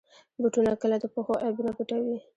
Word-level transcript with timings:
بوټونه 0.41 0.71
کله 0.81 0.95
د 0.99 1.05
پښو 1.13 1.33
عیبونه 1.43 1.71
پټوي. 1.77 2.17